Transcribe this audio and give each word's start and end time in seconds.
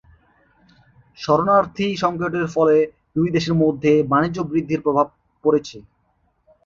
শরণার্থী 1.17 1.87
সংকটের 1.95 2.45
ফলে 2.47 2.75
দুই 3.15 3.27
দেশের 3.35 3.55
মধ্যে 3.63 3.91
বাণিজ্য 4.11 4.37
বৃদ্ধির 4.43 4.83
প্রভাব 4.85 5.07
পড়েছে। 5.43 5.77